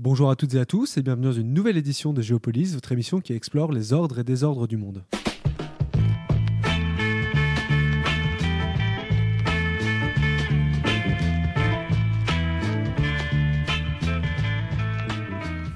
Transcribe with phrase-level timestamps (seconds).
[0.00, 2.92] Bonjour à toutes et à tous et bienvenue dans une nouvelle édition de Géopolis, votre
[2.92, 5.02] émission qui explore les ordres et désordres du monde.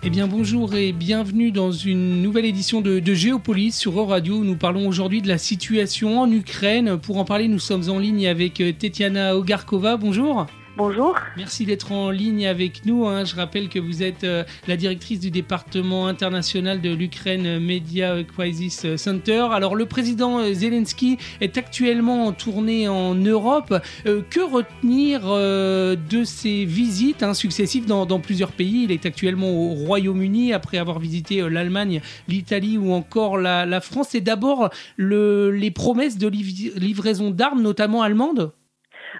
[0.04, 4.44] Eh bien bonjour et bienvenue dans une nouvelle édition de, Géopolis sur Euradio.
[4.44, 6.96] Nous parlons aujourd'hui de la situation en Ukraine.
[6.96, 9.96] Pour en parler, nous sommes en ligne avec euh, Tetiana Ogarkova.
[9.96, 10.46] Bonjour.
[10.74, 11.16] Bonjour.
[11.36, 13.06] Merci d'être en ligne avec nous.
[13.06, 13.26] Hein.
[13.26, 18.96] Je rappelle que vous êtes euh, la directrice du département international de l'Ukraine Media Crisis
[18.96, 19.48] Center.
[19.52, 23.74] Alors le président euh, Zelensky est actuellement en tournée en Europe.
[24.06, 28.84] Euh, que retenir de ses visites hein, successives dans, plusieurs pays?
[28.84, 34.14] Il est actuellement au Royaume-Uni après avoir visité l'Allemagne, l'Italie ou encore la, France.
[34.14, 38.52] Et d'abord le, les promesses de livraison d'armes, notamment allemandes?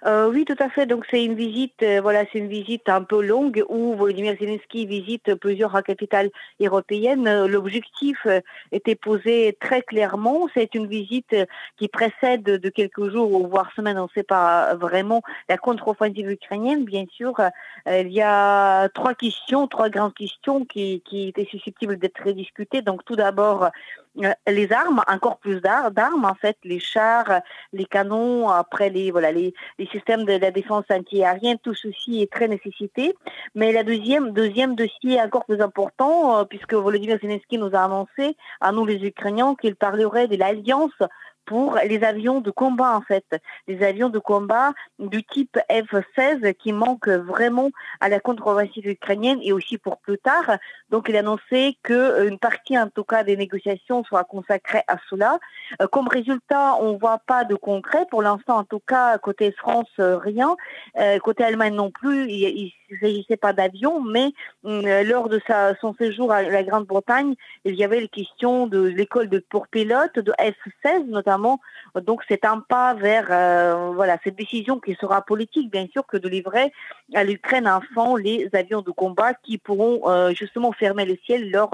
[0.04, 0.86] Euh, oui, tout à fait.
[0.86, 4.84] Donc c'est une visite, euh, voilà, c'est une visite un peu longue où Volodymyr Zelensky
[4.84, 7.46] visite plusieurs capitales européennes.
[7.46, 8.40] L'objectif euh,
[8.72, 10.48] était posé très clairement.
[10.54, 11.36] C'est une visite
[11.76, 16.84] qui précède de quelques jours, voire semaines, on ne sait pas vraiment, la contre-offensive ukrainienne.
[16.84, 17.34] Bien sûr,
[17.86, 22.82] il y a trois questions, trois grandes questions qui, qui étaient susceptibles d'être discutées.
[22.82, 23.70] Donc tout d'abord,
[24.46, 27.40] les armes, encore plus d'armes en fait, les chars,
[27.72, 32.32] les canons, après les voilà les, les systèmes de la défense antiaérienne, tout ceci est
[32.32, 33.14] très nécessité.
[33.54, 38.36] Mais la deuxième deuxième dossier encore plus important, euh, puisque Volodymyr Zelensky nous a annoncé
[38.60, 40.90] à nous les Ukrainiens qu'il parlerait de l'alliance
[41.44, 43.24] pour les avions de combat en fait,
[43.66, 49.52] les avions de combat du type F-16 qui manquent vraiment à la contre-offensive ukrainienne et
[49.52, 50.58] aussi pour plus tard.
[50.90, 55.38] Donc il a annoncé qu'une partie en tout cas des négociations soit consacrée à cela.
[55.80, 59.88] Euh, comme résultat, on voit pas de concret pour l'instant en tout cas côté France
[59.98, 60.56] euh, rien,
[60.98, 62.28] euh, côté Allemagne non plus.
[62.28, 64.32] Il, ne s'agissait pas d'avions, mais
[64.62, 69.30] lors de sa, son séjour à la Grande-Bretagne, il y avait les questions de l'école
[69.48, 71.31] pour pilotes de F-16 notamment
[72.00, 76.16] donc c'est un pas vers euh, voilà cette décision qui sera politique bien sûr que
[76.16, 76.72] de livrer
[77.14, 81.70] à l'Ukraine fond les avions de combat qui pourront euh, justement fermer le ciel lors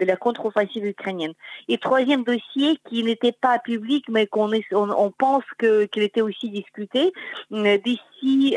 [0.00, 1.32] de la contre-offensive ukrainienne.
[1.68, 7.12] Et troisième dossier qui n'était pas public mais qu'on on, pense qu'il était aussi discuté
[7.52, 8.56] euh, d'ici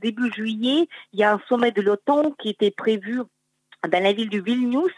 [0.00, 3.20] début juillet, il y a un sommet de l'OTAN qui était prévu
[3.88, 4.92] dans la ville de Vilnius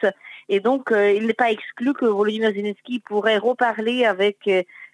[0.49, 4.49] et donc il n'est pas exclu que Volodymyr Zelensky pourrait reparler avec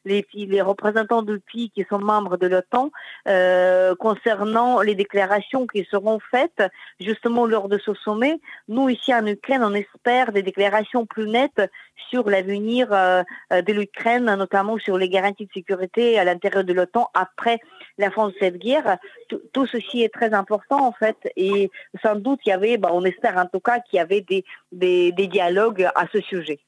[0.04, 2.90] les, les représentants de pays qui sont membres de l'OTAN
[3.28, 6.62] euh, concernant les déclarations qui seront faites
[7.00, 8.40] justement lors de ce sommet.
[8.68, 11.70] Nous, ici en Ukraine, on espère des déclarations plus nettes
[12.08, 17.08] sur l'avenir euh, de l'Ukraine, notamment sur les garanties de sécurité à l'intérieur de l'OTAN
[17.14, 17.60] après
[17.98, 18.98] la fin de cette guerre.
[19.28, 21.70] Tout, ceci est très important en fait et
[22.02, 24.24] sans doute il y avait, bah, on espère en tout cas qu'il y avait
[24.72, 26.60] des dialogues à ce sujet.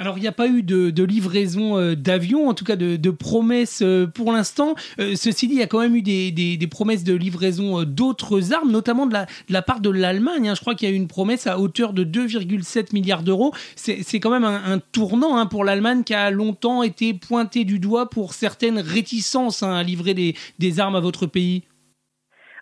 [0.00, 3.80] Alors, il n'y a pas eu de, livraison euh, d'avions, en tout cas de, promesses
[3.82, 4.76] euh, pour l'instant.
[5.00, 8.70] Euh, ceci dit, il y a quand même eu des, promesses de livraison d'autres armes,
[8.70, 9.16] notamment de
[9.48, 10.48] la, part de l'Allemagne.
[10.48, 10.54] Hein.
[10.54, 13.52] Je crois qu'il y a eu une promesse à hauteur de 2,7 milliards d'euros.
[13.74, 18.08] C'est quand même un, tournant hein, pour l'Allemagne qui a longtemps été pointé du doigt
[18.08, 20.14] pour certaines réticences hein, à livrer
[20.58, 21.64] des armes à votre pays.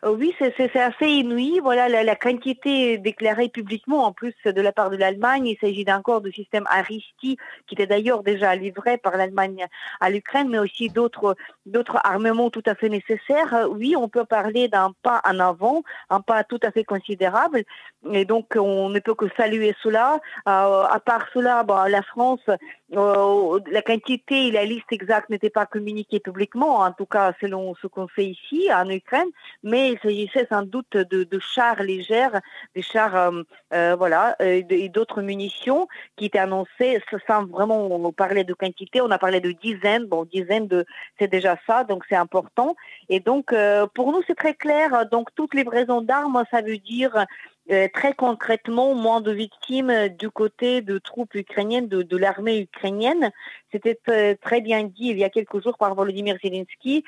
[0.06, 1.58] Euh, oui, c'est assez inouï.
[1.60, 5.46] Voilà la, quantité déclarée publiquement, en plus de la part de l'Allemagne.
[5.46, 7.36] Il s'agit d'un corps de système Aristi,
[7.66, 9.66] qui était d'ailleurs déjà livré par l'Allemagne
[10.00, 11.36] à l'Ukraine, mais aussi d'autres
[12.04, 13.68] armements tout à fait nécessaires.
[13.70, 17.64] Oui, on peut parler d'un pas en avant, un pas tout à fait considérable.
[18.12, 20.20] Et donc, on ne peut que saluer cela.
[20.48, 22.46] Euh, à part cela, la France,
[22.94, 27.74] euh, la quantité et la liste exacte n'étaient pas communiquées publiquement, en tout cas selon
[27.82, 29.26] ce qu'on fait ici en Ukraine,
[29.64, 32.28] mais il s'agissait sans doute de, chars légers,
[32.76, 33.42] des chars, euh,
[33.74, 39.00] euh, voilà, et d'autres munitions qui étaient annoncées sans vraiment parler de quantité.
[39.00, 40.86] On a parlé de dizaines, bon, dizaines de,
[41.18, 42.76] c'est déjà ça, donc c'est important.
[43.08, 43.52] Et donc,
[43.94, 45.06] pour nous, c'est très clair.
[45.10, 47.26] Donc, toutes les d'armes, ça veut dire
[47.70, 53.30] euh, très concrètement, moins de victimes du côté de troupes ukrainiennes, de, l'armée ukrainienne.
[53.72, 53.98] C'était
[54.40, 57.04] très bien dit il y a quelques jours par Volodymyr Zelensky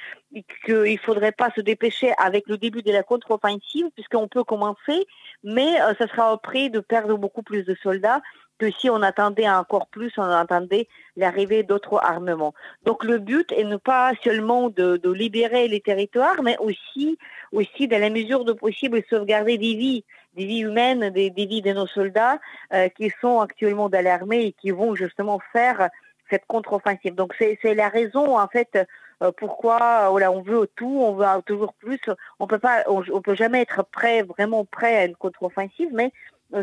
[0.64, 5.06] qu'il ne faudrait pas se dépêcher avec le début de la contre-offensive puisqu'on peut commencer,
[5.44, 8.20] mais euh, ça sera au prix de perdre beaucoup plus de soldats
[8.58, 12.54] que si on attendait encore plus, on attendait l'arrivée d'autres armements.
[12.84, 17.18] Donc le but est ne pas seulement de, libérer les territoires, mais aussi,
[17.52, 20.04] aussi dans la mesure de possible, sauvegarder des vies,
[20.38, 22.38] des vies humaines, des, vies de nos soldats
[22.72, 25.90] euh, qui sont actuellement dans l'armée et qui vont justement faire
[26.30, 27.14] cette contre-offensive.
[27.14, 28.78] Donc c'est la raison en fait
[29.22, 32.00] euh, pourquoi voilà, on veut tout, on veut toujours plus.
[32.38, 36.12] On peut pas, on, peut jamais être prêt, vraiment prêt à une contre-offensive, mais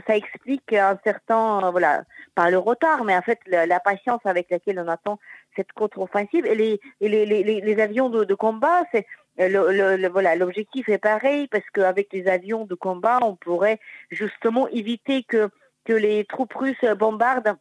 [0.07, 4.79] ça explique un certain, voilà, pas le retard, mais en fait la, patience avec laquelle
[4.79, 5.19] on attend
[5.55, 6.45] cette contre-offensive.
[6.45, 9.05] Et les, les, les, les, avions de combat, c'est
[9.37, 13.79] le, le, voilà, l'objectif est pareil parce qu'avec les avions de combat, on pourrait
[14.09, 15.49] justement éviter que,
[15.83, 17.57] que les troupes russes bombardent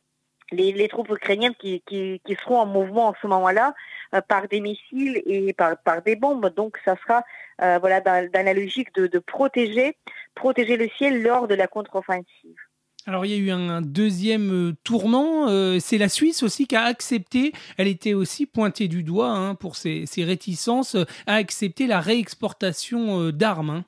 [0.53, 3.75] les, les, troupes ukrainiennes qui, qui, seront en mouvement en ce moment-là
[4.15, 6.53] euh, par des missiles et par, par des bombes.
[6.55, 7.25] Donc, ça sera
[7.63, 9.97] euh, voilà, dans, dans, la logique de, de, protéger,
[10.35, 12.59] protéger le ciel lors de la contre-offensive.
[13.07, 15.49] Alors il y a eu un deuxième euh, tournant,
[15.79, 19.77] c'est la Suisse aussi qui a accepté, elle était aussi pointée du doigt hein, pour
[19.77, 20.97] ses, réticences,
[21.27, 23.71] à accepter la réexportation d'armes.
[23.71, 23.85] Hein.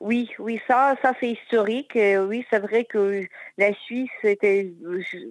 [0.00, 1.92] Oui, oui, ça, ça c'est historique.
[1.94, 3.26] oui, c'est vrai que
[3.58, 4.72] la Suisse était,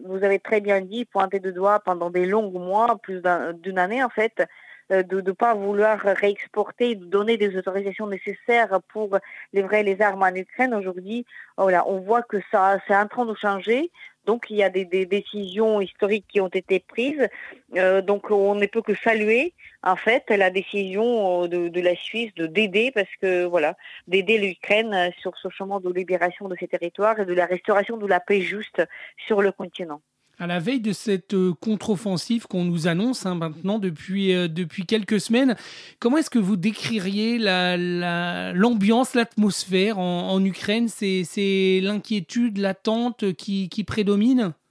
[0.05, 3.23] vous avez très bien dit, pointé de doigt pendant des longs mois, plus
[3.63, 4.45] d'une année en fait, euh,
[4.89, 9.17] de ne pas vouloir réexporter, de donner des autorisations nécessaires pour
[9.53, 10.73] livrer les armes en Ukraine.
[10.73, 11.25] Aujourd'hui,
[11.57, 13.91] voilà, on voit que ça, c'est en train de changer.
[14.29, 17.27] Donc il y a des, décisions historiques qui ont été prises.
[17.75, 22.31] Euh, donc on ne peut que saluer en fait la décision euh, de, la Suisse
[22.35, 23.75] de d'aider parce que voilà
[24.07, 28.05] d'aider l'Ukraine sur ce chemin de libération de ses territoires et de la restauration de
[28.05, 28.83] la paix juste
[29.25, 30.01] sur le continent.
[30.39, 35.19] À la veille de cette euh, contre-offensive qu'on nous annonce hein, maintenant depuis, depuis quelques
[35.19, 35.55] semaines,
[35.99, 40.87] comment est-ce que vous décririez l'ambiance, la, l'atmosphère en, Ukraine?
[40.87, 44.39] C'est l'inquiétude, l'attente qui, prédomine?
[44.39, 44.68] euh,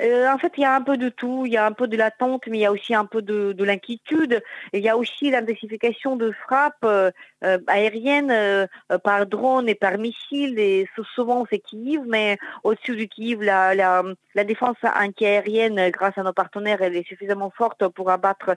[0.00, 1.44] en fait, il y a un peu de tout.
[1.46, 3.52] Il y a un peu de l'attente, mais il y a aussi un peu de,
[3.52, 4.42] de l'inquiétude.
[4.72, 7.10] Il y a aussi l'intensification de frappes euh,
[7.44, 8.66] euh aériennes euh,
[9.04, 10.58] par drone et par missile.
[10.58, 14.02] Et souvent, c'est Kiev, mais au-dessus du Kiev, la, la,
[14.34, 18.56] la défense antiaérienne, grâce à nos partenaires, elle est suffisamment forte pour abattre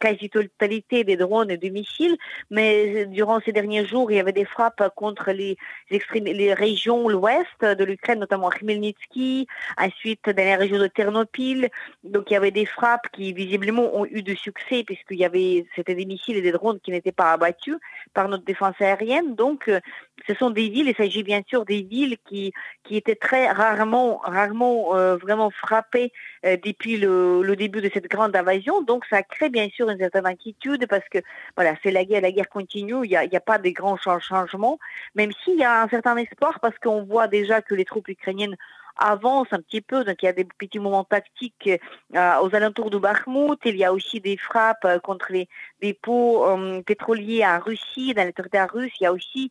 [0.00, 2.16] quasi-totalité des drones et des missiles.
[2.50, 5.56] Mais durant ces derniers jours, il y avait des frappes contre les,
[5.90, 9.46] les, les régions l'ouest de l'Ukraine, notamment Khmelnytsky,
[9.78, 11.68] ensuite dans les régions de Ternopil.
[12.04, 15.66] Donc il y avait des frappes qui visiblement ont eu du succès puisqu'il y avait
[15.76, 17.76] c'était des missiles et des drones qui n'étaient pas abattus
[18.14, 19.34] par notre défense aérienne.
[19.34, 19.80] Donc euh,
[20.26, 22.52] ce sont des villes, il s'agit bien sûr des villes qui
[22.84, 26.12] qui étaient très rarement rarement euh, vraiment frappées
[26.44, 28.82] euh, depuis le, début de cette grande invasion.
[28.82, 31.18] Donc ça crée bien sûr une certaine inquiétude parce que
[31.56, 34.78] voilà c'est la guerre, la guerre continue, il n'y a, a pas de grands changements,
[35.14, 38.56] même s'il y a un certain espoir parce qu'on voit déjà que les troupes ukrainiennes
[39.00, 40.04] avance un petit peu.
[40.04, 41.70] Donc il y a des petits moments tactiques
[42.14, 43.58] euh, aux alentours de Bakhmut.
[43.64, 45.48] Il y a aussi des frappes euh, contre les
[45.80, 48.92] dépôts euh, pétroliers en Russie, dans les territoires russes.
[49.00, 49.50] Il y a aussi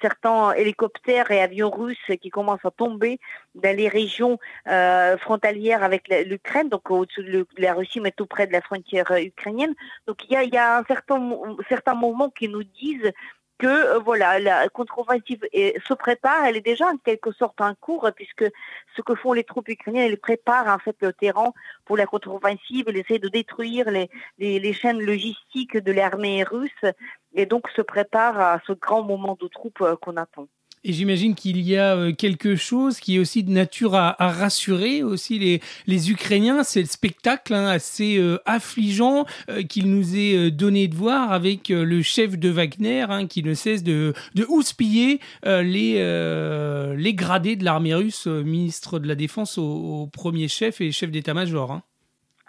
[0.00, 3.20] certains hélicoptères et avions russes qui commencent à tomber
[3.54, 4.38] dans les régions
[5.20, 9.74] frontalières avec l'Ukraine, donc au-dessus de la Russie, mais tout près de la frontière ukrainienne.
[10.06, 11.20] Donc il y a, il y a un certain,
[11.68, 13.12] certains moments qui nous disent
[13.58, 18.08] que euh, voilà la contre-offensive se prépare, elle est déjà en quelque sorte en cours
[18.14, 18.44] puisque
[18.96, 21.52] ce que font les troupes ukrainiennes, elles préparent en fait le terrain
[21.84, 24.08] pour la contre-offensive, elles essaient de détruire les,
[24.38, 26.84] les, chaînes logistiques de l'armée russe
[27.34, 30.48] et donc se préparent à ce grand moment de troupes euh, qu'on attend.
[30.84, 35.02] Et j'imagine qu'il y a euh, quelque chose qui est aussi de nature à, rassurer
[35.02, 36.62] aussi les, Ukrainiens.
[36.62, 41.68] C'est le spectacle hein, assez euh, affligeant euh, qu'il nous est donné de voir avec
[41.68, 45.94] le chef de Wagner hein, qui ne cesse de, de houspiller les,
[46.96, 51.72] les gradés de l'armée russe, ministre de la Défense au, premier chef et chef d'état-major.
[51.72, 51.82] Hein.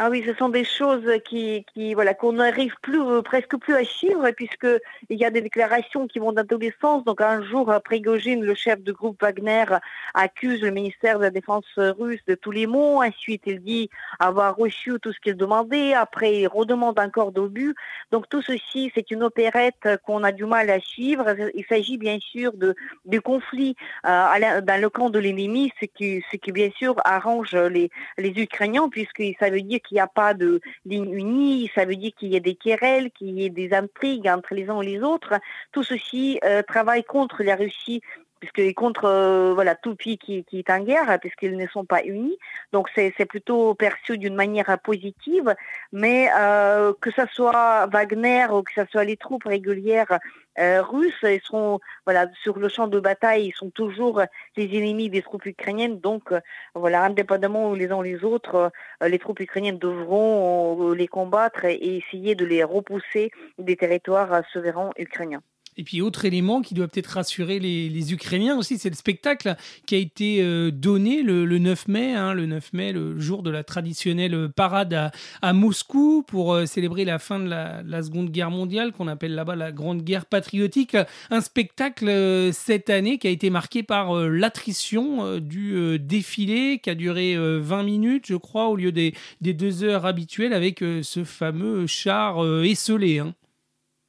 [0.01, 3.75] Ah oui, ce sont des choses qui, qui voilà, qu'on n'arrive plus, euh, presque plus
[3.75, 4.65] à suivre, puisque
[5.10, 7.03] il y a des déclarations qui vont dans tous les sens.
[7.03, 9.65] Donc un jour, Prigogine, le chef du groupe Wagner,
[10.13, 13.03] accuse le ministère de la Défense russe de tous les maux.
[13.03, 13.89] Ensuite, il dit
[14.20, 15.94] avoir reçu tout ce qu'il demandait.
[15.94, 17.75] Après, il redemande encore d'obus.
[18.12, 21.25] Donc tout ceci, c'est une opérette qu'on a du mal à suivre.
[21.56, 23.75] Il s'agit bien sûr de, de conflits
[24.08, 28.29] euh, dans le camp de l'ennemi, ce qui, ce qui bien sûr arrange les, les
[28.29, 32.12] Ukrainiens, puisque ça veut dire qu'il n'y a pas de ligne unie, ça veut dire
[32.17, 35.01] qu'il y a des querelles, qu'il y ait des intrigues entre les uns et les
[35.01, 35.34] autres.
[35.72, 38.01] Tout ceci euh, travaille contre la Russie
[38.39, 42.03] puisque contre euh, voilà tout pays qui, qui, est en guerre, puisqu'ils ne sont pas
[42.03, 42.38] unis.
[42.74, 45.55] Donc c'est plutôt perçu d'une manière positive,
[45.91, 50.19] mais euh, que ce soit Wagner ou que ce soit les troupes régulières
[50.60, 54.22] euh, russes, ils sont voilà sur le champ de bataille, ils sont toujours
[54.58, 56.00] les ennemis des troupes ukrainiennes.
[56.00, 56.41] Donc euh,
[56.75, 62.36] voilà, indépendamment les uns les autres, euh, les troupes ukrainiennes devront les combattre et essayer
[62.36, 65.41] de les repousser des territoires souverains ukrainiens.
[65.79, 69.55] Et puis autre élément qui doit peut-être rassurer les, Ukrainiens aussi, c'est le spectacle
[69.86, 73.50] qui a été euh, donné le, 9 mai, hein, le 9 mai, le jour de
[73.50, 78.91] la traditionnelle parade à, Moscou pour euh, célébrer la fin de la, Seconde Guerre mondiale,
[78.91, 80.98] qu'on appelle là-bas la Grande Guerre patriotique.
[81.29, 86.95] Un spectacle euh, cette année qui a été marqué par l'attrition du défilé qui a
[86.95, 91.88] duré 20 minutes, je crois, au lieu des, des deux heures habituelles avec ce fameux
[91.88, 93.19] char esselé.
[93.19, 93.33] Hein.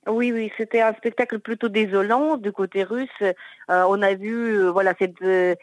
[0.07, 3.23] Oui, oui, c'était un spectacle plutôt désolant du côté russe.
[3.71, 5.55] Euh, on a vu, euh, voilà, cette, euh,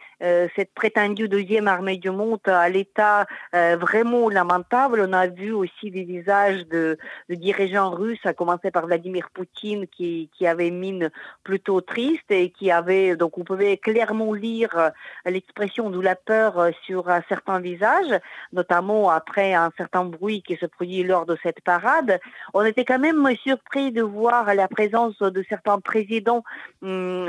[0.76, 5.06] prétendue deuxième armée du monde à l'état vraiment lamentable.
[5.08, 6.98] On a vu aussi des visages de,
[7.30, 11.10] dirigeants russes, à commencer par Vladimir Poutine, qui, qui avait mine
[11.44, 14.92] plutôt triste et qui avait, donc on pouvait clairement lire
[15.26, 18.20] l'expression de la peur sur un certain visage,
[18.54, 22.20] notamment après un certain bruit qui se produit lors de cette parade.
[22.54, 26.44] On était quand même surpris de voir la présence de certains présidents
[26.82, 27.28] hum,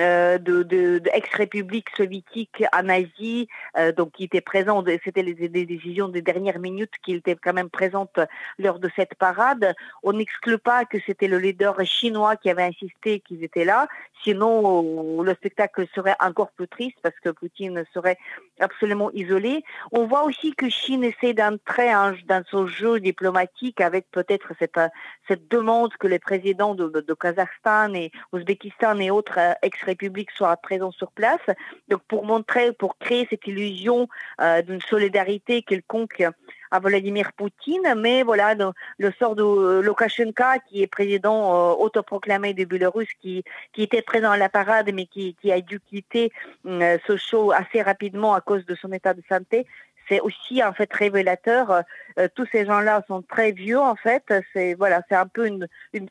[0.72, 6.22] euh, de, ex-républiques soviétiques en Asie, euh, donc qui étaient présents, c'était les, décisions des
[6.22, 8.20] dernières minutes qui étaient quand même présentes
[8.58, 9.74] lors de cette parade.
[10.02, 13.88] On n'exclut pas que c'était le leader chinois qui avait insisté qu'ils étaient là,
[14.24, 18.18] sinon le spectacle serait encore plus triste parce que Poutine serait
[18.60, 19.64] absolument isolé.
[19.92, 21.88] On voit aussi que Chine essaie d'entrer
[22.26, 24.80] dans son jeu diplomatique avec peut-être cette,
[25.26, 30.56] cette demande que les présidents de, de, Kazakhstan et Ouzbékistan et autres euh, ex-républiques soient
[30.60, 31.40] présents sur place.
[31.88, 34.08] Donc pour montrer, pour créer cette illusion
[34.40, 36.24] euh, d'une solidarité quelconque
[36.70, 38.54] à Vladimir Poutine, mais voilà,
[38.98, 44.30] le sort de euh, Lukashenko, qui est président autoproclamé de Biélorussie, qui, qui était présent
[44.30, 46.30] à la parade, mais qui, qui a dû quitter
[46.66, 49.66] ce show assez rapidement à cause de son état de santé,
[50.08, 51.82] c'est aussi en fait révélateur.
[52.18, 54.24] Euh, tous ces gens-là sont très vieux en fait.
[54.52, 55.68] C'est voilà, c'est un peu une,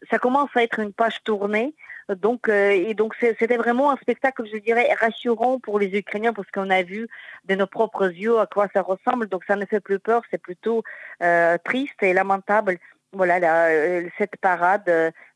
[0.10, 1.74] ça commence à être une page tournée.
[2.16, 6.50] Donc euh, et donc c'était vraiment un spectacle, je dirais, rassurant pour les Ukrainiens parce
[6.52, 7.08] qu'on a vu
[7.46, 9.28] de nos propres yeux à quoi ça ressemble.
[9.28, 10.84] Donc ça ne fait plus peur, c'est plutôt
[11.22, 12.78] euh, triste et lamentable
[13.14, 13.70] voilà
[14.18, 14.86] cette parade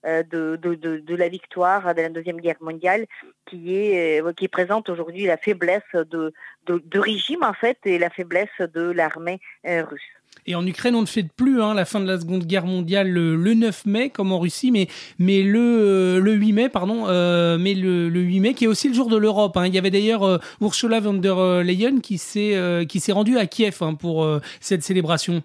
[0.03, 3.05] de, de, de, la victoire de la Deuxième Guerre mondiale
[3.45, 6.33] qui, est, qui présente aujourd'hui la faiblesse de,
[6.67, 10.20] de, régime en fait et la faiblesse de l'armée russe.
[10.47, 13.09] Et en Ukraine, on ne fête plus hein, la fin de la Seconde Guerre mondiale
[13.09, 14.87] le, 9 mai, comme en Russie, mais,
[15.19, 18.87] mais le, euh, le 8 mai, pardon, euh, mais le, 8 mai, qui est aussi
[18.87, 19.55] le jour de l'Europe.
[19.57, 19.67] Hein.
[19.67, 22.57] Il y avait d'ailleurs euh, Ursula von der Leyen qui s'est
[22.87, 24.27] s'est rendue à Kiev hein, pour
[24.59, 25.43] cette célébration.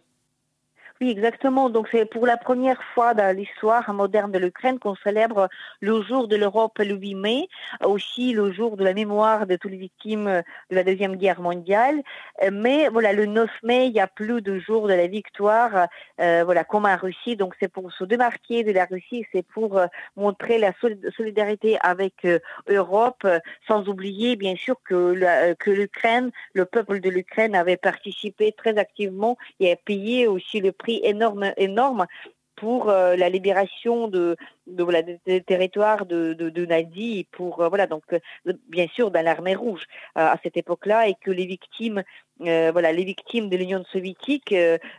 [1.03, 1.69] Oui, exactement.
[1.69, 5.51] Donc c'est pour la première fois dans l'histoire moderne de l'Ukraine qu'on célèbre
[5.81, 7.49] le jour de l'Europe le 8 mai,
[7.85, 12.03] aussi le jour de la mémoire de toutes les victimes de la Deuxième Guerre mondiale.
[12.51, 15.89] Mais voilà, le 9 mai, il y a plus de jours de la victoire,
[16.19, 17.37] euh, voilà, comme en Russie.
[17.37, 20.73] Donc c'est pour se démarquer de la Russie, c'est pour euh, montrer la
[21.15, 22.39] solidarité avec euh,
[22.69, 23.27] Europe,
[23.69, 29.37] sans oublier bien sûr que, que l'Ukraine, le peuple de l'Ukraine avait participé très activement
[29.61, 32.07] et a payé aussi le prix énorme, énorme
[32.57, 38.05] pour euh, la libération de, de des territoires de, de, de pour euh, voilà donc
[38.13, 38.19] euh,
[38.69, 42.03] bien sûr dans l'armée rouge à cette époque-là et que les victimes
[42.39, 44.55] voilà les victimes de l'Union soviétique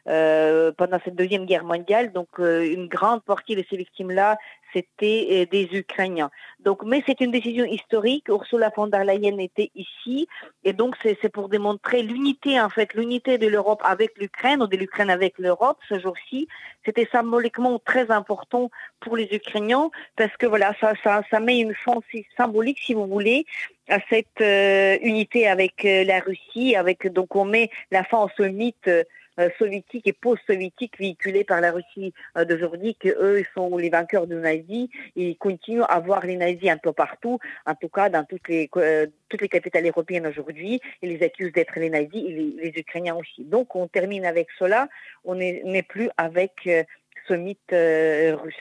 [0.06, 4.38] pendant cette deuxième guerre mondiale donc une grande partie de ces victimes-là
[4.74, 6.30] c'était euh, des Ukrainiens.
[6.60, 8.28] Donc, mais c'est une décision historique.
[8.30, 10.28] Ursula von der Leyen était ici,
[10.64, 14.78] et donc c'est pour démontrer l'unité en fait, l'unité de l'Europe avec l'Ukraine ou de
[14.78, 16.48] l'Ukraine avec l'Europe ce jour-ci.
[16.86, 18.70] C'était symboliquement très important
[19.00, 19.57] pour les Ukrainiens
[20.16, 22.04] parce que voilà, ça, ça, met une chance
[22.36, 23.46] symbolique, si vous voulez,
[23.90, 28.30] à cette euh, unité avec euh, la Russie, avec donc on met la fin au
[28.36, 29.04] ce mythe euh,
[29.60, 32.12] soviétique et post-soviétique véhiculés par la Russie
[32.50, 36.92] d'aujourd'hui, qu'eux sont les vainqueurs de nazis ils continuent à voir les nazis un peu
[36.92, 37.38] partout,
[37.68, 38.68] en tout cas dans toutes les,
[39.30, 40.82] toutes les capitales européennes aujourd'hui.
[41.04, 43.44] Ils les accusent d'être les nazis et les, Ukrainiens aussi.
[43.44, 44.88] Donc on termine avec cela,
[45.24, 46.54] on n'est plus avec
[47.28, 47.76] ce mythe
[48.42, 48.56] russe.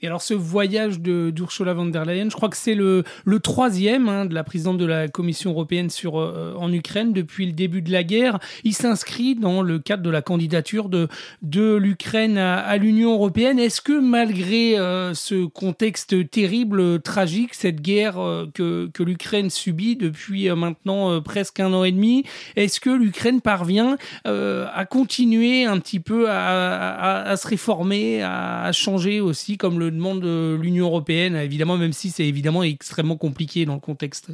[0.00, 3.40] Et alors ce voyage de d'Ursula von der Leyen, je crois que c'est le, le
[3.40, 7.52] troisième hein, de la présidente de la Commission européenne sur, euh, en Ukraine depuis le
[7.52, 8.38] début de la guerre.
[8.62, 11.08] Il s'inscrit dans le cadre de la candidature de,
[11.42, 13.58] de l'Ukraine à, l'Union européenne.
[13.58, 19.96] Est-ce que malgré euh, ce contexte terrible, tragique, cette guerre euh, que, que l'Ukraine subit
[19.96, 22.24] depuis maintenant presque un an et demi,
[22.54, 28.70] est-ce que l'Ukraine parvient à continuer un petit peu à, à, à, se réformer, à
[28.72, 30.24] changer aussi comme le demande
[30.60, 34.32] l'Union européenne, évidemment, même si c'est évidemment extrêmement compliqué dans le contexte.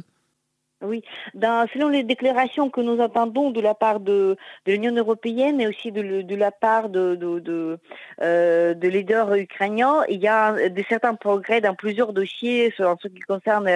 [0.81, 5.67] Oui, selon les déclarations que nous entendons de la part de, de l'Union européenne et
[5.67, 7.79] aussi de, de la part de, de,
[8.21, 13.07] euh, de, leaders ukrainiens, il y a des certains progrès dans plusieurs dossiers en ce
[13.07, 13.69] qui concerne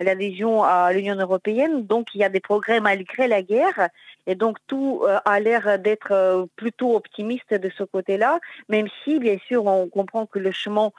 [0.00, 1.86] l'adhésion à l'Union européenne.
[1.86, 3.90] Donc, il y a des progrès malgré la guerre.
[4.26, 9.18] Et donc, tout euh, a l'air d'être euh, plutôt optimiste de ce côté-là, même si,
[9.18, 10.90] bien sûr, on comprend que le chemin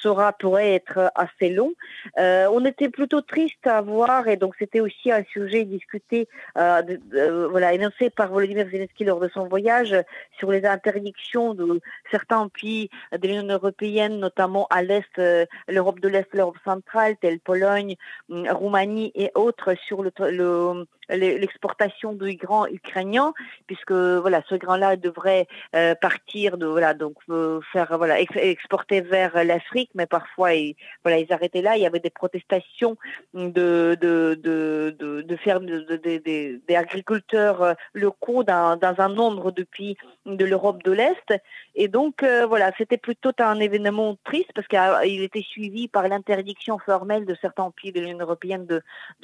[0.00, 1.72] sera, pourrait être assez long.
[2.16, 6.82] on était plutôt triste à voir, et donc c'était aussi un sujet discuté, euh,
[7.14, 9.94] euh, voilà, énoncé par Volodymyr Zelensky lors de son voyage
[10.38, 16.08] sur les interdictions de certains pays de l'Union européenne, notamment à l'Est, euh, l'Europe de
[16.08, 17.96] l'Est, l'Europe centrale, telle Pologne,
[18.28, 23.34] hum, Roumanie et autres, sur le, le l'exportation de grains ukrainiens,
[23.66, 29.44] puisque voilà, ce grain-là devrait euh, partir de voilà, donc euh, faire voilà exporter vers
[29.44, 31.76] l'Afrique, mais parfois ils, voilà, ils arrêtaient là.
[31.76, 32.96] Il y avait des protestations
[33.34, 39.64] de de de de, de fermes des agriculteurs euh, locaux dans, dans un nombre de
[39.64, 39.96] pays
[40.26, 41.34] de l'Europe de l'Est,
[41.74, 47.26] et donc voilà, c'était plutôt un événement triste parce qu'il était suivi par l'interdiction formelle
[47.26, 48.82] de certains pays de l'Union européenne de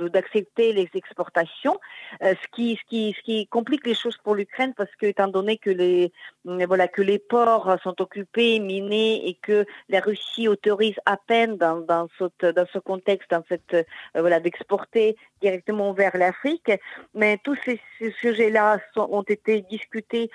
[0.08, 1.69] d'accepter les exportations
[2.22, 2.48] euh, ce,
[2.86, 6.12] qui, complique les choses pour l'Ukraine parce que, étant donné que les,
[6.44, 12.08] voilà, que les ports sont occupés, minés et que la Russie autorise à peine dans,
[12.18, 16.70] ce, contexte, euh, d'exporter directement vers l'Afrique.
[17.14, 17.80] Mais tous ces,
[18.20, 20.30] sujets-là ont été discutés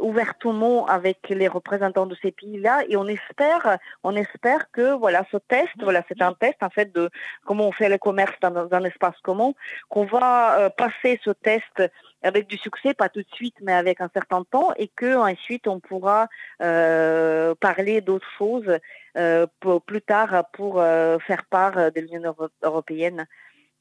[0.00, 5.38] ouvertement avec les représentants de ces pays-là et on espère, on espère que voilà, ce
[5.38, 7.08] test, voilà, c'est un test en fait de
[7.44, 9.52] comment on fait le commerce dans, dans un espace commun,
[9.88, 11.82] qu'on va euh, passer ce test
[12.22, 15.66] avec du succès, pas tout de suite, mais avec un certain temps, et que ensuite
[15.66, 16.28] on pourra
[16.62, 18.78] euh, parler d'autres choses
[19.16, 19.46] euh,
[19.86, 23.26] plus tard pour faire part de l'Union européenne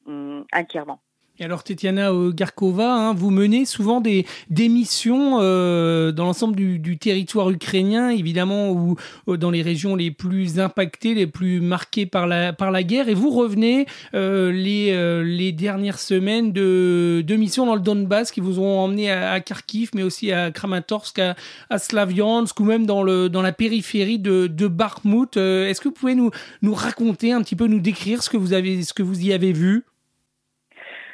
[0.07, 1.01] hum, entièrement
[1.39, 8.09] alors, Tetiana Garkova, hein, vous menez souvent des, des missions dans l'ensemble du, territoire ukrainien,
[8.09, 8.95] évidemment, ou
[9.37, 13.09] dans les régions les plus impactées, les plus marquées par la, par la guerre.
[13.09, 18.59] Et vous revenez les, les dernières semaines de, de missions dans le Donbass qui vous
[18.59, 21.35] ont emmené à, Kharkiv, mais aussi à Kramatorsk, à,
[21.69, 25.37] à, Slaviansk, ou même dans, la périphérie de, de Bakhmut.
[25.37, 26.31] Est-ce que vous pouvez nous,
[26.61, 29.33] nous raconter un petit peu, nous décrire ce que vous, avez, ce que vous y
[29.33, 29.83] avez vu?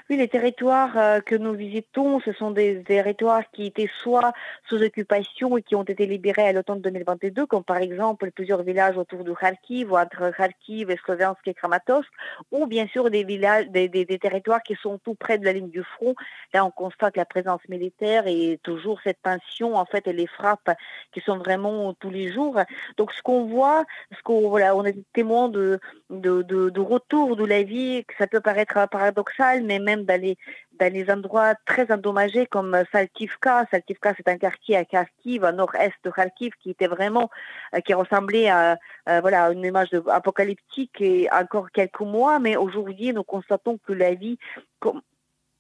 [0.10, 4.32] Oui, les territoires euh, que nous visitons, ce sont des territoires qui étaient soit
[4.70, 8.98] sous occupation et qui ont été libérés à l'automne 2022, comme par exemple plusieurs villages
[8.98, 12.10] autour de Kharkiv, ou entre Kharkiv, Sloviansk et Kramatorsk,
[12.52, 15.84] ou bien sûr des villages, des, territoires qui sont tout près de la ligne du
[15.84, 16.16] front.
[16.54, 20.72] Là, on constate la présence militaire et toujours cette tension, en fait, et les frappes
[21.12, 22.58] qui sont vraiment tous les jours.
[22.96, 23.84] Donc, ce qu'on voit,
[24.16, 28.14] ce qu'on, voilà, on est témoin de, de, de, de retour de la vie, que
[28.18, 33.66] ça peut paraître paradoxal, mais même dans les, endroits très endommagés comme Saltivka.
[33.72, 37.30] Saltivka, c'est un quartier à Kharkiv, au nord-est de Kharkiv, qui était vraiment,
[37.74, 43.24] euh, qui ressemblait à, voilà, une image apocalyptique et encore quelques mois, mais aujourd'hui, nous
[43.24, 44.38] constatons que la vie,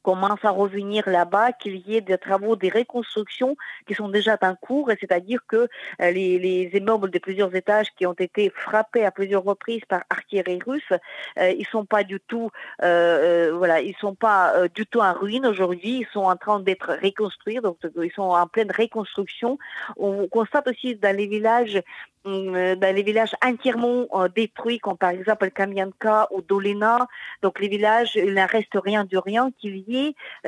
[0.07, 4.55] commence à revenir là-bas, qu'il y ait des travaux, des reconstructions qui sont déjà en
[4.55, 5.67] cours, c'est-à-dire que euh,
[5.99, 10.61] les, les, immeubles de plusieurs étages qui ont été frappés à plusieurs reprises par artillerie
[10.65, 12.49] russe, euh, ils sont pas du tout,
[12.83, 16.97] euh, voilà, ils sont pas du tout en ruine aujourd'hui, ils sont en train d'être
[17.03, 19.59] reconstruits, donc ils sont en pleine reconstruction.
[19.97, 21.81] On constate aussi dans les villages
[22.27, 27.07] euh, dans les villages entièrement détruits, comme par exemple Kamianka ou Dolina.
[27.41, 29.96] Donc les villages, il n'en reste rien de rien, qu'il y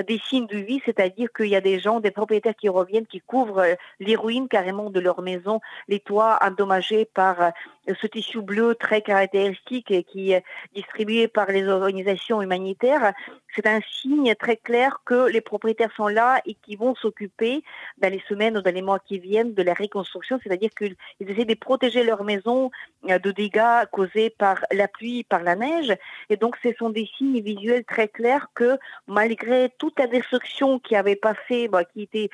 [0.07, 3.21] des signes de vie, c'est-à-dire qu'il y a des gens, des propriétaires qui reviennent, qui
[3.21, 7.51] couvrent euh, les ruines carrément de leur maison, les toits endommagés par
[7.95, 13.13] ce tissu bleu très caractéristique qui est distribué par les organisations humanitaires.
[13.55, 17.63] C'est un signe très clair que les propriétaires sont là et qui vont s'occuper
[17.97, 21.45] dans les semaines ou dans les mois qui viennent de la reconstruction, c'est-à-dire qu'ils essaient
[21.45, 22.71] de protéger leur maison
[23.09, 25.95] euh, de dégâts causés par la pluie, par la neige.
[26.29, 30.95] Et donc, ce sont des signes visuels très clairs que malgré toute la destruction qui
[30.95, 32.29] avait passé, bah, qui était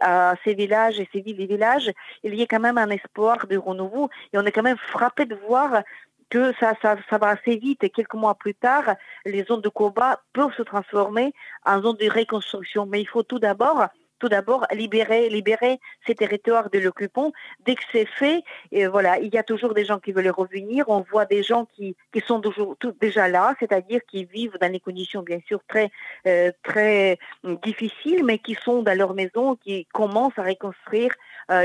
[0.00, 1.90] à ces villages et ces villes et villages,
[2.22, 4.08] il y a quand même un espoir de renouveau.
[4.32, 5.82] Et on est quand même frappé de voir
[6.28, 8.94] que ça, ça, ça, va assez vite et quelques mois plus tard,
[9.26, 11.32] les zones de combat peuvent se transformer
[11.66, 12.86] en zones de reconstruction.
[12.86, 13.88] Mais il faut tout d'abord
[14.20, 17.32] tout d'abord libérer, libérer ces territoires de l'occupant.
[17.66, 20.84] Dès que c'est fait, et voilà, il y a toujours des gens qui veulent revenir.
[20.88, 24.80] On voit des gens qui, qui sont toujours, déjà là, c'est-à-dire qui vivent dans des
[24.80, 25.90] conditions bien sûr très,
[26.26, 27.18] euh, très
[27.64, 31.12] difficiles, mais qui sont dans leur maison, qui commencent à reconstruire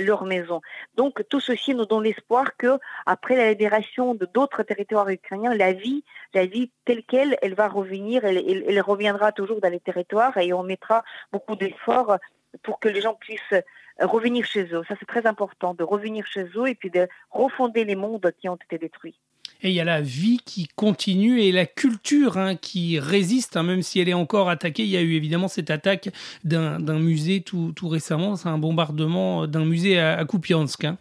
[0.02, 0.62] leur maison.
[0.96, 5.74] Donc tout ceci nous donne l'espoir que après la libération de d'autres territoires ukrainiens, la
[5.74, 10.38] vie, la vie telle qu'elle, elle va revenir, elle, elle reviendra toujours dans les territoires
[10.38, 12.18] et on mettra beaucoup d'efforts
[12.64, 13.62] pour que les gens puissent
[14.00, 14.84] revenir chez eux.
[14.88, 18.50] Ça, c'est très important, de revenir chez eux et puis de refonder les mondes qui
[18.50, 19.20] ont été détruits.
[19.62, 23.64] Et il y a la vie qui continue et la culture hein, qui résiste, hein,
[23.64, 24.84] même si elle est encore attaquée.
[24.84, 26.10] Il y a eu évidemment cette attaque
[26.44, 30.86] d'un musée tout, récemment, c'est un bombardement d'un musée à, à Kupiansk.
[30.86, 30.98] Hein.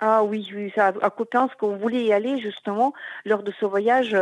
[0.00, 2.92] Ah oui, oui, ça, à Kupiansk, on voulait y aller justement
[3.24, 4.14] lors de ce voyage.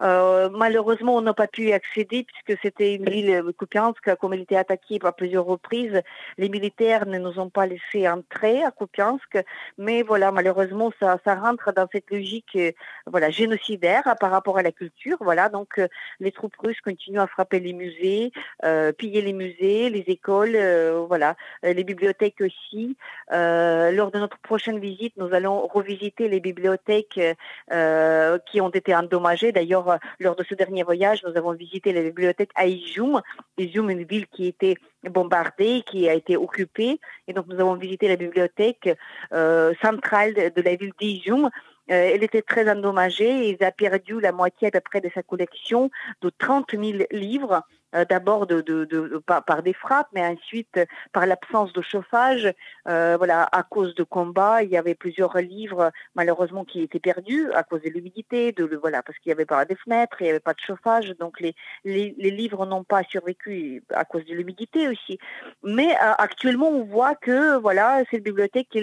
[0.00, 4.34] Euh, malheureusement, on n'a pas pu y accéder puisque c'était une ville, euh, Kupiansk, comme
[4.34, 6.00] elle était attaquée par plusieurs reprises.
[6.38, 9.36] Les militaires ne nous ont pas laissé entrer à Kupiansk,
[9.78, 12.70] mais voilà, malheureusement, ça, ça rentre dans cette logique, euh,
[13.08, 15.16] voilà, génocidaire par rapport à la culture.
[15.20, 15.80] Voilà, donc
[16.20, 18.30] les troupes russes continuent à frapper les musées,
[18.64, 20.56] euh, piller les musées, les écoles,
[21.08, 21.34] voilà,
[21.64, 22.96] les bibliothèques aussi.
[23.32, 27.20] lors de notre prochaine visite nous allons revisiter les bibliothèques
[27.72, 29.52] euh, qui ont été endommagées.
[29.52, 33.22] D'ailleurs, lors de ce dernier voyage, nous avons visité les bibliothèques à Izium.
[33.58, 34.76] Izium, une ville qui était
[35.10, 37.00] bombardée, qui a été occupée.
[37.28, 38.96] Et donc, nous avons visité la bibliothèque
[39.32, 41.50] euh, centrale de la ville d'Izium.
[41.90, 45.22] Euh, elle était très endommagée il a perdu la moitié à peu près de sa
[45.22, 45.88] collection
[46.20, 47.62] de 30 000 livres.
[47.96, 48.46] Euh, d'abord
[49.26, 50.80] par, des frappes, mais ensuite
[51.12, 52.52] par l'absence de chauffage.
[52.88, 57.50] Euh, voilà, à cause de combats, il y avait plusieurs livres malheureusement qui étaient perdus
[57.52, 60.40] à cause de l'humidité, voilà, parce qu'il n'y avait pas des fenêtres, il n'y avait
[60.40, 61.54] pas de chauffage, donc les,
[61.84, 65.18] livres n'ont pas survécu à cause de l'humidité aussi.
[65.62, 68.76] Mais euh, actuellement, on voit que voilà, cette bibliothèque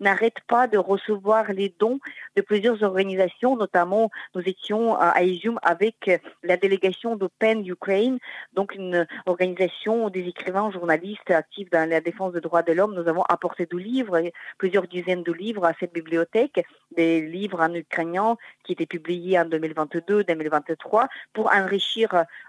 [0.00, 2.00] n'arrête pas de recevoir les dons
[2.36, 6.10] de plusieurs organisations, notamment nous étions à Izium avec
[6.42, 8.18] la délégation de PEN Ukraine
[8.58, 12.92] donc une organisation des écrivains, journalistes actifs dans la défense des droits de l'homme.
[12.92, 14.20] Nous avons apporté des livres,
[14.58, 16.66] plusieurs dizaines de livres à cette bibliothèque,
[16.96, 22.06] des livres en ukrainien qui étaient publiés en 2022-2023 pour enrichir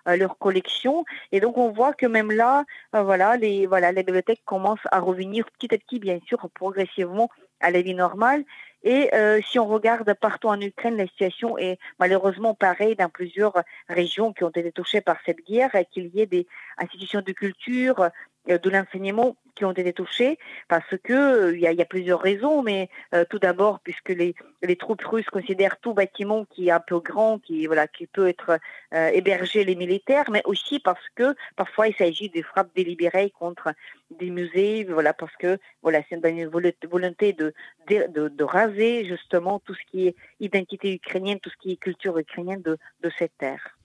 [0.08, 1.06] euh, leur collection.
[1.32, 5.00] Et donc on voit que même là, euh, voilà, les voilà, les bibliothèques commencent à
[5.00, 8.44] revenir petit à petit, bien sûr, progressivement à la vie normale.
[8.84, 13.62] Et euh, si on regarde partout en Ukraine, la situation est malheureusement pareille dans plusieurs
[13.90, 18.10] régions qui ont été touchées par cette guerre, qu'il y ait des institutions de culture,
[18.48, 22.64] de l'enseignement qui ont été touchés parce que euh, il y, y, a plusieurs raisons,
[22.64, 26.80] mais euh, tout d'abord puisque les, les, troupes russes considèrent tout bâtiment qui est un
[26.80, 28.58] peu grand, qui voilà, qui peut être
[28.94, 33.74] euh, héberger les militaires, mais aussi parce que parfois il s'agit de frappes délibérées contre
[34.12, 37.54] des musées, voilà, parce que voilà, c'est une volonté de,
[37.88, 42.18] de, de, raser justement tout ce qui est identité ukrainienne, tout ce qui est culture
[42.18, 43.79] ukrainienne de, de cette terre.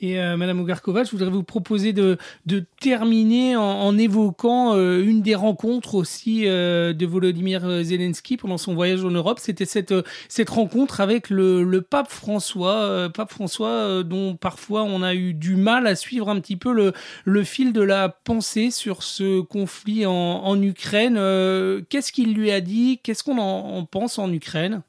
[0.00, 2.18] Et euh, Madame Ogarkova, je voudrais vous proposer de,
[2.80, 9.04] terminer en, évoquant euh, une des rencontres aussi euh, de Volodymyr Zelensky pendant son voyage
[9.04, 9.38] en Europe.
[9.40, 9.92] C'était cette,
[10.48, 15.96] rencontre avec le, pape François, pape François dont parfois on a eu du mal à
[15.96, 16.92] suivre un petit peu
[17.24, 21.14] le, fil de la pensée sur ce conflit en, Ukraine.
[21.88, 23.00] Qu'est-ce qu'il lui a dit?
[23.02, 24.82] Qu'est-ce qu'on en pense en Ukraine?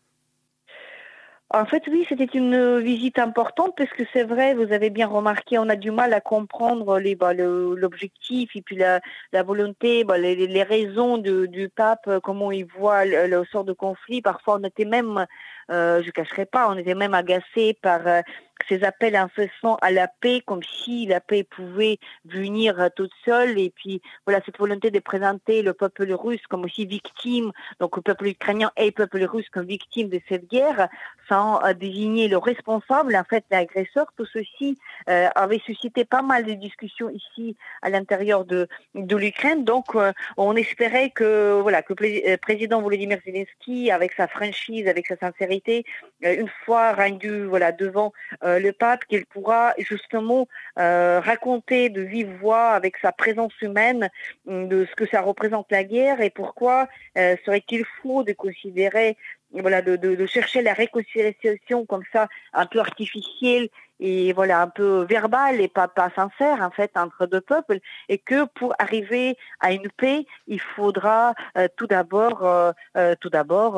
[1.51, 5.57] En fait, oui, c'était une visite importante parce que c'est vrai, vous avez bien remarqué,
[5.57, 9.01] on a du mal à comprendre bah, l'objectif et puis la,
[9.33, 14.21] la volonté, bah, les, raisons du pape, comment il voit le, le, sort de conflit.
[14.21, 15.25] Parfois, on était même,
[15.71, 18.21] euh, je ne cacherai pas, on était même agacé par euh,
[18.67, 23.57] ces appels incessants à la paix, comme si la paix pouvait venir toute seule.
[23.59, 28.01] Et puis, voilà, cette volonté de présenter le peuple russe comme aussi victime, donc le
[28.01, 30.89] peuple ukrainien et le peuple russe comme victime de cette guerre,
[31.27, 34.07] sans euh, désigner le responsable, en fait, l'agresseur.
[34.17, 34.77] Tout ceci
[35.09, 39.63] euh, avait suscité pas mal de discussions ici à l'intérieur de, de l'Ukraine.
[39.63, 45.07] Donc, euh, on espérait que, voilà, que le président Volodymyr Zelensky, avec sa franchise, avec
[45.07, 45.85] sa sincérité,
[46.21, 48.11] une fois rendu, voilà, devant
[48.43, 50.47] euh, le pape qu'il pourra justement
[50.79, 54.09] euh, raconter de vive voix avec sa présence humaine
[54.45, 59.17] de ce que ça représente la guerre et pourquoi euh, serait-il faux de considérer
[59.51, 65.59] voilà, de, chercher la réconciliation comme ça, un peu artificielle et voilà, un peu verbale
[65.61, 69.89] et pas, pas sincère en fait entre deux peuples, et que pour arriver à une
[69.89, 73.73] paix, il faudra euh, tout d'abord, euh, euh, tout d'abord,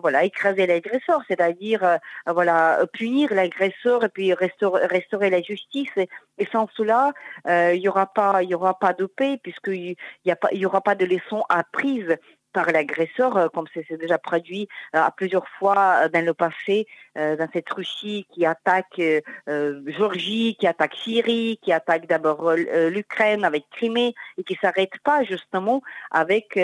[0.00, 5.90] voilà, écraser l'agresseur, c'est-à-dire voilà, punir l'agresseur et puis restaurer, restaurer la justice.
[6.38, 7.12] Et, sans cela,
[7.46, 10.58] il y aura pas, il y aura pas de paix puisqu'il y a pas, il
[10.58, 12.16] y aura pas de leçons apprises
[12.56, 16.86] par l'agresseur, euh, comme c'est déjà produit euh, à plusieurs fois euh, dans le passé,
[17.14, 19.00] dans cette Russie qui attaque
[19.86, 22.52] Géorgie, qui attaque Syrie, qui attaque d'abord
[22.94, 26.58] l'Ukraine avec Crimée et qui s'arrête pas justement avec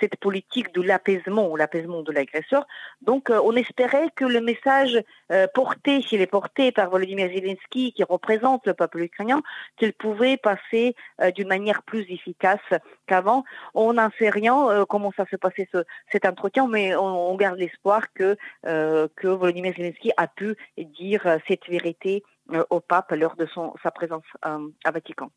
[0.00, 2.66] cette politique de l'apaisement, l'apaisement de l'agresseur.
[3.02, 7.92] Donc, euh, on espérait que le message euh, porté, s'il est porté par Volodymyr Zelensky,
[7.92, 9.42] qui représente le peuple ukrainien,
[9.76, 12.60] qu'il pouvait passer euh, d'une manière plus efficace
[13.06, 13.44] qu'avant.
[13.74, 18.12] On n'en sait rien comment ça s'est passé ce, cet entretien, mais on, garde l'espoir
[18.12, 22.22] que, que Volodymyr Zelensky a pu dire cette vérité
[22.70, 25.30] au pape lors de son, sa présence à Vatican.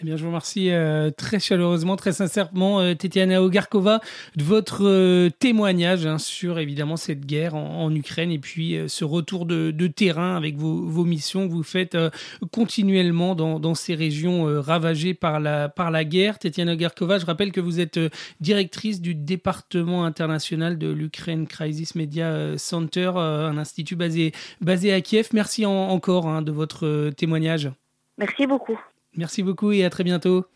[0.00, 4.00] Eh bien, je vous remercie euh, très chaleureusement, très sincèrement, euh, Tetiana Ogarkova,
[4.34, 9.46] de votre euh, témoignage hein, sur évidemment cette guerre en, Ukraine et puis ce retour
[9.46, 11.96] de, terrain avec vos, missions que vous faites
[12.50, 16.40] continuellement dans, ces régions ravagées par la, par la guerre.
[16.40, 18.00] Tetiana Ogarkova, je rappelle que vous êtes
[18.40, 25.28] directrice du département international de l'Ukraine Crisis Media Center, un institut basé, basé à Kiev.
[25.34, 27.70] Merci encore hein, de votre témoignage.
[28.18, 28.78] Merci beaucoup.
[29.16, 30.46] Merci beaucoup et à très bientôt.